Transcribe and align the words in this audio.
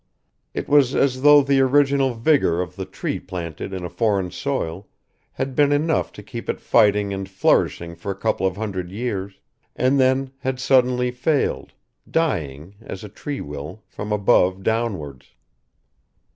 It 0.55 0.67
was 0.67 0.95
as 0.95 1.21
though 1.21 1.43
the 1.43 1.59
original 1.61 2.15
vigour 2.15 2.59
of 2.59 2.75
the 2.75 2.85
tree 2.85 3.19
planted 3.19 3.71
in 3.71 3.85
a 3.85 3.87
foreign 3.89 4.31
soil 4.31 4.87
had 5.33 5.53
been 5.55 5.71
enough 5.71 6.11
to 6.13 6.23
keep 6.23 6.49
it 6.49 6.59
fighting 6.59 7.13
and 7.13 7.29
flourishing 7.29 7.93
for 7.93 8.11
a 8.11 8.15
couple 8.17 8.47
of 8.47 8.55
hundred 8.57 8.89
years 8.89 9.39
and 9.75 9.99
then 9.99 10.31
had 10.39 10.59
suddenly 10.59 11.11
failed, 11.11 11.73
dying, 12.09 12.73
as 12.81 13.03
a 13.03 13.09
tree 13.09 13.41
will, 13.41 13.83
from 13.85 14.11
above 14.11 14.63
downwards. 14.63 15.35